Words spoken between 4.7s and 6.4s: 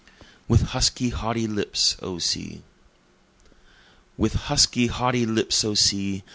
haughty lips, O sea!